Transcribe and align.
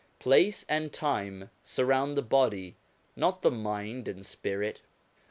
Place 0.17 0.65
and 0.67 0.91
time 0.91 1.51
surround 1.61 2.17
the 2.17 2.23
body, 2.23 2.75
not 3.15 3.43
the 3.43 3.51
mind 3.51 4.07
and 4.07 4.25
spirit. 4.25 4.81